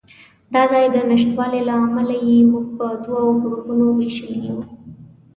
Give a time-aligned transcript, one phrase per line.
[0.53, 4.59] د ځای د نشتوالي له امله یې موږ په دوو ګروپونو وېشلي یو.